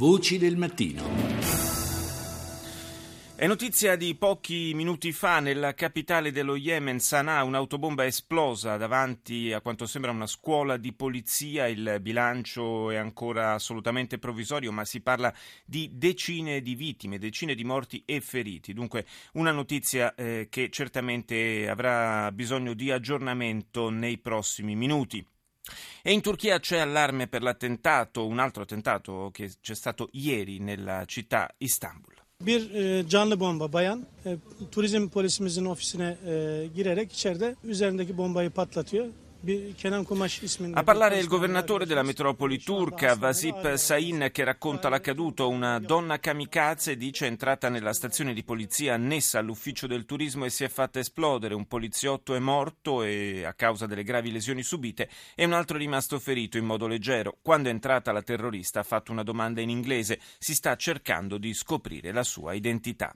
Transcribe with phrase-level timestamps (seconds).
[0.00, 1.02] Voci del mattino.
[3.36, 9.60] È notizia di pochi minuti fa nella capitale dello Yemen, Sana'a, un'autobomba esplosa davanti a
[9.60, 11.66] quanto sembra una scuola di polizia.
[11.66, 15.34] Il bilancio è ancora assolutamente provvisorio, ma si parla
[15.66, 18.72] di decine di vittime, decine di morti e feriti.
[18.72, 19.04] Dunque
[19.34, 25.22] una notizia eh, che certamente avrà bisogno di aggiornamento nei prossimi minuti.
[26.02, 31.04] E in Turchia c'è allarme per l'attentato, un altro attentato che c'è stato ieri nella
[31.06, 32.14] città Istanbul.
[32.42, 34.38] Bir e, canlı bomba bayan e,
[34.70, 39.06] turizm polisimizin ofisine e, girerek içeride üzerindeki bombayı patlatıyor.
[39.42, 45.48] A parlare il governatore della metropoli turca, Vasip Sain, che racconta l'accaduto.
[45.48, 50.50] Una donna kamikaze dice è entrata nella stazione di polizia annessa all'ufficio del turismo e
[50.50, 51.54] si è fatta esplodere.
[51.54, 55.80] Un poliziotto è morto e, a causa delle gravi lesioni subite e un altro è
[55.80, 57.38] rimasto ferito in modo leggero.
[57.40, 60.20] Quando è entrata la terrorista ha fatto una domanda in inglese.
[60.38, 63.14] Si sta cercando di scoprire la sua identità.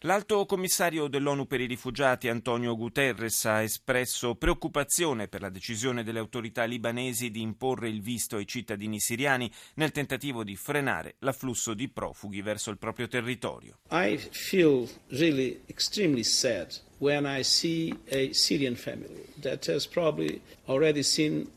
[0.00, 6.18] L'alto commissario dell'ONU per i rifugiati Antonio Guterres ha espresso preoccupazione per la decisione delle
[6.18, 11.88] autorità libanesi di imporre il visto ai cittadini siriani nel tentativo di frenare l'afflusso di
[11.88, 13.78] profughi verso il proprio territorio.
[13.90, 21.02] I feel really extremely sad when I see a Syrian family that has probably already
[21.02, 21.48] seen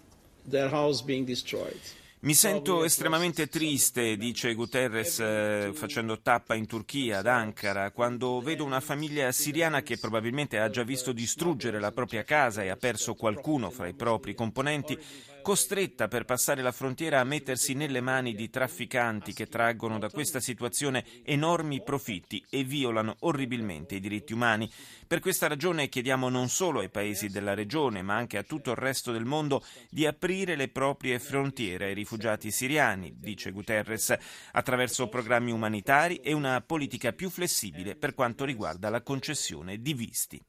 [0.48, 1.80] their house being destroyed.
[2.26, 8.64] Mi sento estremamente triste, dice Guterres eh, facendo tappa in Turchia, ad Ankara, quando vedo
[8.64, 13.14] una famiglia siriana che probabilmente ha già visto distruggere la propria casa e ha perso
[13.14, 14.98] qualcuno fra i propri componenti
[15.46, 20.40] costretta per passare la frontiera a mettersi nelle mani di trafficanti che traggono da questa
[20.40, 24.68] situazione enormi profitti e violano orribilmente i diritti umani.
[25.06, 28.78] Per questa ragione chiediamo non solo ai paesi della regione, ma anche a tutto il
[28.78, 34.18] resto del mondo di aprire le proprie frontiere ai rifugiati siriani, dice Guterres,
[34.52, 40.44] attraverso programmi umanitari e una politica più flessibile per quanto riguarda la concessione di visti.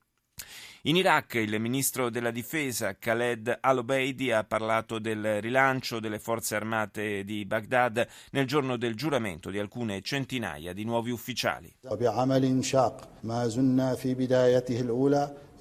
[0.85, 7.23] In Iraq il ministro della difesa Khaled al-Obeidi ha parlato del rilancio delle forze armate
[7.23, 11.73] di Baghdad nel giorno del giuramento di alcune centinaia di nuovi ufficiali.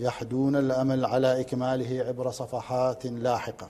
[0.00, 3.68] يحدون الأمل على إكماله عبر صفحات لاحقة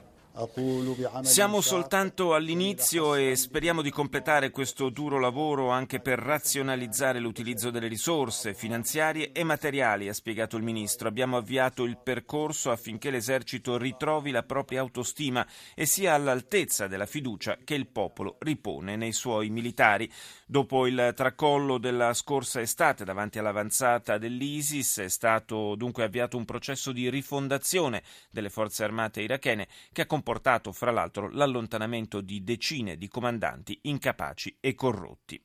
[1.21, 7.87] siamo soltanto all'inizio e speriamo di completare questo duro lavoro anche per razionalizzare l'utilizzo delle
[7.87, 11.07] risorse finanziarie e materiali, ha spiegato il ministro.
[11.07, 17.59] Abbiamo avviato il percorso affinché l'esercito ritrovi la propria autostima e sia all'altezza della fiducia
[17.63, 20.11] che il popolo ripone nei suoi militari.
[20.45, 26.91] Dopo il tracollo della scorsa estate davanti all'avanzata dell'ISIS è stato dunque avviato un processo
[26.91, 33.07] di rifondazione delle forze armate irachene che ha comportato fra l'altro l'allontanamento di decine di
[33.07, 35.41] comandanti incapaci e corrotti.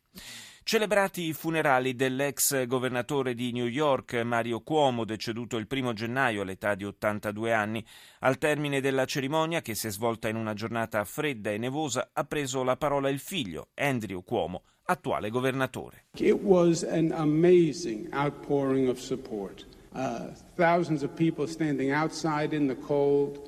[0.62, 6.74] Celebrati i funerali dell'ex governatore di New York Mario Cuomo, deceduto il primo gennaio all'età
[6.74, 7.84] di 82 anni.
[8.20, 12.24] Al termine della cerimonia, che si è svolta in una giornata fredda e nevosa, ha
[12.24, 16.04] preso la parola il figlio, Andrew Cuomo, attuale governatore.
[16.18, 19.66] It was an amazing outpouring of support.
[19.92, 23.40] Uh, thousands of people standing outside in the cold.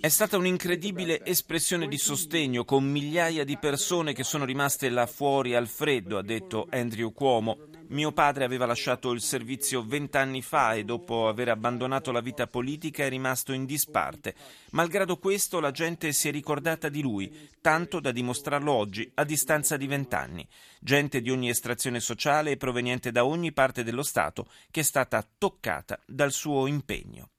[0.00, 5.56] È stata un'incredibile espressione di sostegno con migliaia di persone che sono rimaste là fuori
[5.56, 7.69] al freddo, ha detto Andrew Cuomo.
[7.90, 13.02] Mio padre aveva lasciato il servizio vent'anni fa e dopo aver abbandonato la vita politica
[13.04, 14.36] è rimasto in disparte.
[14.70, 19.76] Malgrado questo la gente si è ricordata di lui, tanto da dimostrarlo oggi, a distanza
[19.76, 20.46] di vent'anni.
[20.78, 25.26] Gente di ogni estrazione sociale e proveniente da ogni parte dello Stato che è stata
[25.36, 27.30] toccata dal suo impegno.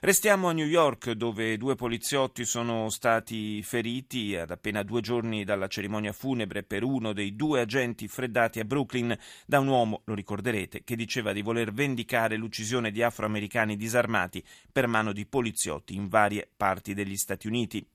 [0.00, 5.66] Restiamo a New York dove due poliziotti sono stati feriti ad appena due giorni dalla
[5.66, 10.84] cerimonia funebre per uno dei due agenti freddati a Brooklyn da un uomo, lo ricorderete,
[10.84, 16.48] che diceva di voler vendicare l'uccisione di afroamericani disarmati per mano di poliziotti in varie
[16.56, 17.86] parti degli Stati Uniti.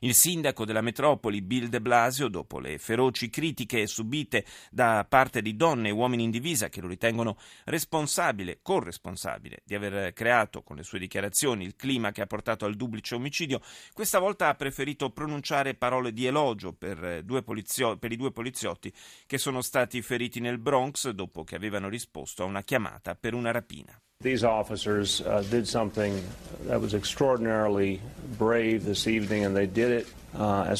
[0.00, 5.56] Il sindaco della metropoli, Bill de Blasio, dopo le feroci critiche subite da parte di
[5.56, 10.82] donne e uomini in divisa che lo ritengono responsabile, corresponsabile di aver creato con le
[10.82, 13.60] sue dichiarazioni il clima che ha portato al duplice omicidio,
[13.92, 18.92] questa volta ha preferito pronunciare parole di elogio per, polizio- per i due poliziotti
[19.26, 23.50] che sono stati feriti nel Bronx dopo che avevano risposto a una chiamata per una
[23.50, 23.98] rapina.
[24.24, 26.18] These officers uh, did something
[26.66, 28.00] that was extraordinarily
[28.38, 30.06] brave this evening and they did it
[30.36, 30.74] Uh, uh,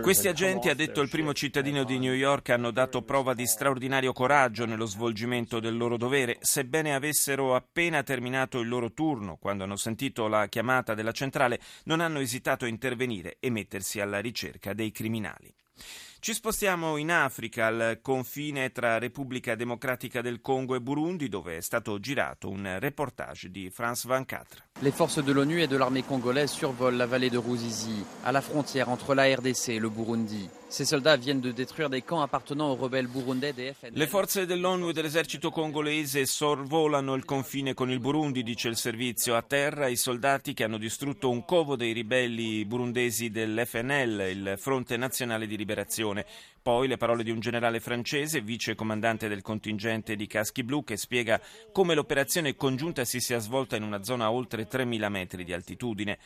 [0.00, 4.12] Questi agenti, ha detto il primo cittadino di New York, hanno dato prova di straordinario
[4.12, 9.74] coraggio nello svolgimento del loro dovere, sebbene avessero appena terminato il loro turno, quando hanno
[9.74, 14.92] sentito la chiamata della centrale, non hanno esitato a intervenire e mettersi alla ricerca dei
[14.92, 15.52] criminali.
[16.26, 21.60] Ci spostiamo in Africa, al confine tra Repubblica Democratica del Congo e Burundi, dove è
[21.60, 24.64] stato girato un reportage di France 24.
[24.80, 29.14] Le forze dell'ONU e dell'armée congolaise survolent la vallée de Ruzizi, à la frontière entre
[29.14, 30.50] la RDC et le Burundi.
[30.76, 33.98] Ces soldats viennent de détruire des camps appartenant aux rebelles burundais des FNL.
[33.98, 39.36] Le forze dell'ONU e dell'esercito congolese sorvolano il confine con il Burundi, dice il servizio.
[39.36, 44.98] A terra i soldati che hanno distrutto un covo dei ribelli burundesi dell'FNL, il Fronte
[44.98, 46.26] Nazionale di Liberazione.
[46.66, 50.96] Poi le parole di un generale francese, vice comandante del contingente di caschi blu, che
[50.96, 51.40] spiega
[51.70, 56.18] come l'operazione congiunta si sia svolta in una zona a oltre 3.000 metri di altitudine.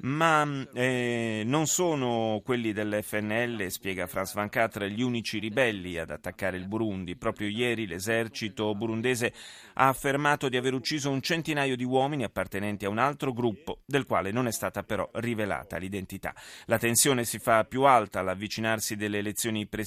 [0.00, 6.58] Ma eh, non sono quelli dell'FNL, spiega Franz Van Catre, gli unici ribelli ad attaccare
[6.58, 7.16] il Burundi.
[7.16, 9.32] Proprio ieri l'esercito burundese
[9.74, 14.06] ha affermato di aver ucciso un centinaio di uomini appartenenti a un altro gruppo, del
[14.06, 16.32] quale non è stata però rivelata l'identità.
[16.66, 19.77] La tensione si fa più alta all'avvicinarsi delle elezioni presidenziali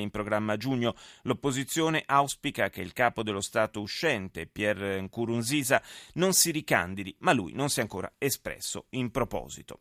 [0.00, 0.94] in programma a giugno.
[1.22, 5.82] L'opposizione auspica che il capo dello Stato uscente, Pierre Nkurunziza,
[6.14, 9.80] non si ricandidi, ma lui non si è ancora espresso in proposito.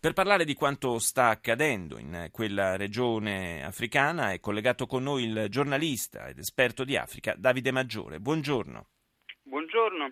[0.00, 5.46] Per parlare di quanto sta accadendo in quella regione africana è collegato con noi il
[5.50, 8.18] giornalista ed esperto di Africa Davide Maggiore.
[8.18, 8.86] Buongiorno.
[9.42, 10.10] Buongiorno.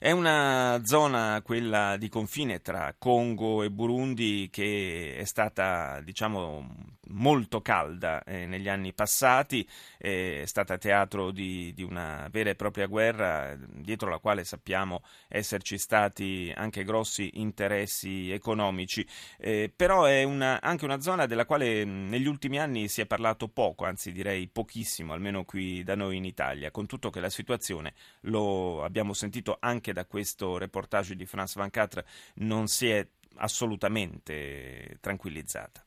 [0.00, 7.60] È una zona, quella di confine tra Congo e Burundi, che è stata, diciamo, molto
[7.60, 9.66] calda eh, negli anni passati,
[9.96, 15.78] è stata teatro di, di, una vera e propria guerra, dietro la quale sappiamo esserci
[15.78, 19.06] stati anche grossi interessi economici,
[19.38, 23.48] eh, però è una, anche una zona della quale negli ultimi anni si è parlato
[23.48, 27.94] poco, anzi direi pochissimo, almeno qui da noi in Italia, con tutto che la situazione,
[28.22, 32.04] lo abbiamo sentito anche anche da questo reportage di France 24
[32.36, 33.06] non si è
[33.36, 35.84] assolutamente tranquillizzata.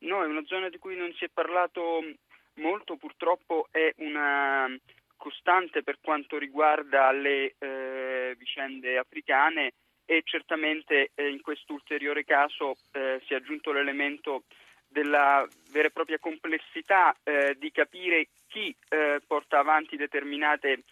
[0.00, 2.00] No, è una zona di cui non si è parlato
[2.54, 4.68] molto, purtroppo è una
[5.16, 9.72] costante per quanto riguarda le eh, vicende africane
[10.04, 14.44] e certamente eh, in questo ulteriore caso eh, si è aggiunto l'elemento
[14.86, 20.84] della vera e propria complessità eh, di capire chi eh, porta avanti determinate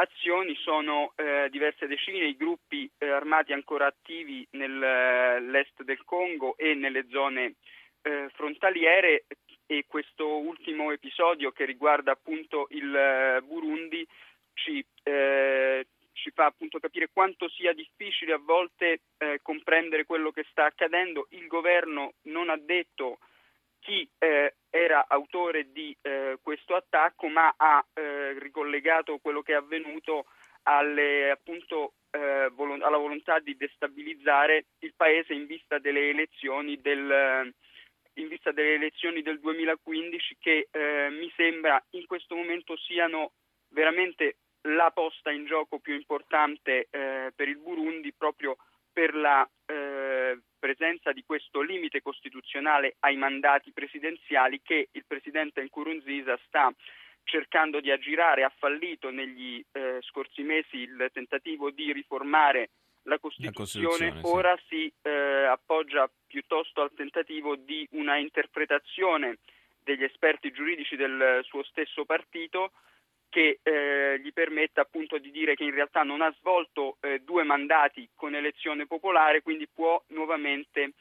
[0.00, 6.74] azioni sono eh, diverse decine i gruppi eh, armati ancora attivi nell'est del Congo e
[6.74, 7.54] nelle zone
[8.02, 9.24] eh, frontaliere
[9.66, 14.06] e questo ultimo episodio che riguarda appunto il eh, Burundi
[14.54, 20.46] ci, eh, ci, fa appunto capire quanto sia difficile a volte eh, comprendere quello che
[20.50, 21.26] sta accadendo.
[21.30, 23.18] Il governo non ha detto
[23.80, 27.84] chi eh, era autore di eh, questo attacco, ma ha
[28.28, 30.26] eh, ricollegato quello che è avvenuto
[30.62, 37.52] alle, appunto, eh, volo- alla volontà di destabilizzare il paese in vista delle elezioni del,
[38.28, 43.32] vista delle elezioni del 2015 che eh, mi sembra in questo momento siano
[43.70, 48.56] veramente la posta in gioco più importante eh, per il Burundi proprio
[48.92, 56.38] per la eh, presenza di questo limite costituzionale ai mandati presidenziali che il presidente Nkurunziza
[56.46, 56.72] sta
[57.28, 62.70] cercando di aggirare, ha fallito negli eh, scorsi mesi il tentativo di riformare
[63.02, 64.64] la Costituzione, la Costituzione ora sì.
[64.68, 69.38] si eh, appoggia piuttosto al tentativo di una interpretazione
[69.82, 72.72] degli esperti giuridici del suo stesso partito
[73.28, 77.44] che eh, gli permetta appunto di dire che in realtà non ha svolto eh, due
[77.44, 80.92] mandati con elezione popolare, quindi può nuovamente,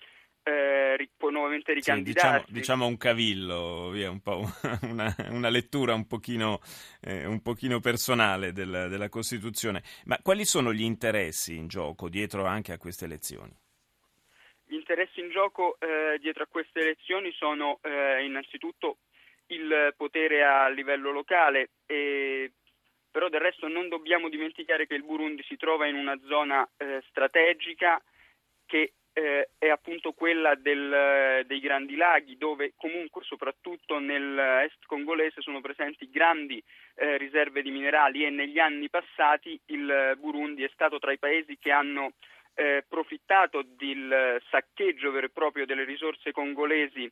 [0.47, 2.45] eh, può nuovamente ricandidarsi.
[2.45, 4.45] Sì, diciamo, diciamo, un cavillo, via, un po'
[4.83, 6.61] una, una lettura un pochino,
[7.01, 9.83] eh, un pochino personale del, della Costituzione.
[10.05, 13.53] Ma quali sono gli interessi in gioco dietro anche a queste elezioni?
[14.65, 18.99] Gli interessi in gioco eh, dietro a queste elezioni sono eh, innanzitutto
[19.47, 22.51] il potere a livello locale, e,
[23.11, 27.01] però del resto non dobbiamo dimenticare che il Burundi si trova in una zona eh,
[27.07, 28.01] strategica
[28.65, 35.59] che eh, è appunto quella del, dei grandi laghi dove comunque soprattutto nell'est congolese sono
[35.59, 38.25] presenti grandi eh, riserve di minerali.
[38.25, 42.11] E negli anni passati il Burundi è stato tra i paesi che hanno
[42.53, 47.11] eh, profittato del saccheggio vero e proprio delle risorse congolesi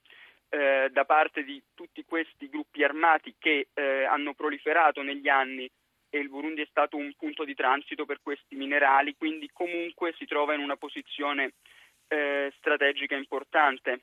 [0.49, 5.67] eh, da parte di tutti questi gruppi armati che eh, hanno proliferato negli anni.
[6.07, 10.25] E il Burundi è stato un punto di transito per questi minerali, quindi comunque si
[10.25, 11.53] trova in una posizione
[12.07, 14.01] eh, strategica importante.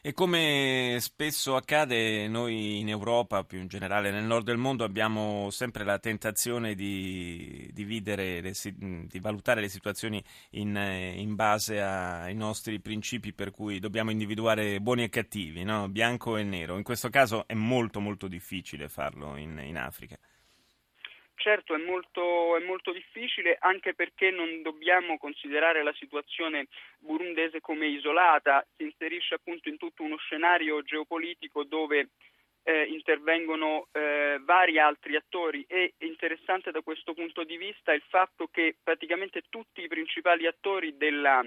[0.00, 5.50] E come spesso accade, noi in Europa, più in generale nel nord del mondo, abbiamo
[5.50, 12.78] sempre la tentazione di, dividere, le, di valutare le situazioni in, in, base ai nostri
[12.80, 15.88] principi per cui dobbiamo individuare buoni e cattivi, no?
[15.88, 16.76] bianco e nero.
[16.76, 20.16] In questo caso è molto molto difficile farlo in, in Africa.
[21.40, 26.66] Certo, è molto, è molto, difficile anche perché non dobbiamo considerare la situazione
[26.98, 32.08] burundese come isolata, si inserisce appunto in tutto uno scenario geopolitico dove
[32.64, 35.64] eh, intervengono eh, vari altri attori.
[35.68, 40.96] E interessante da questo punto di vista il fatto che praticamente tutti i principali attori
[40.96, 41.40] della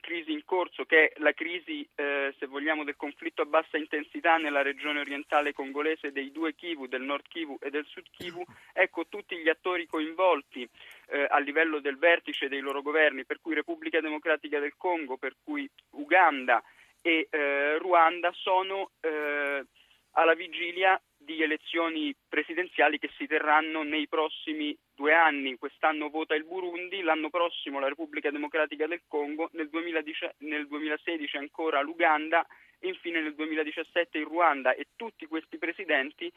[0.00, 4.36] crisi in corso, che è la crisi, eh, se vogliamo, del conflitto a bassa intensità
[4.36, 9.06] nella regione orientale congolese dei due Kivu, del Nord Kivu e del Sud Kivu, ecco
[9.06, 10.68] tutti gli attori coinvolti
[11.08, 15.36] eh, a livello del vertice dei loro governi, per cui Repubblica Democratica del Congo, per
[15.42, 16.62] cui Uganda
[17.00, 19.64] e eh, Ruanda sono eh,
[20.12, 25.58] alla vigilia di elezioni presidenziali che si terranno nei prossimi due anni.
[25.58, 31.36] Quest'anno vota il Burundi, l'anno prossimo la Repubblica Democratica del Congo, nel, 2010, nel 2016
[31.36, 32.46] ancora l'Uganda
[32.78, 36.32] e infine nel 2017 il Ruanda e tutti questi presidenti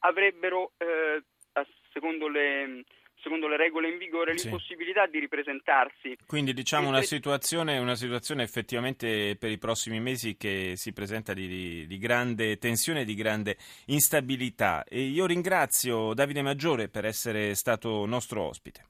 [0.00, 1.22] avrebbero, eh,
[1.92, 2.84] secondo le
[3.22, 5.10] secondo le regole in vigore, l'impossibilità sì.
[5.12, 6.16] di ripresentarsi.
[6.26, 11.46] Quindi diciamo una situazione, una situazione, effettivamente per i prossimi mesi che si presenta di,
[11.46, 14.84] di, di grande tensione e di grande instabilità.
[14.84, 18.80] E io ringrazio Davide Maggiore per essere stato nostro ospite.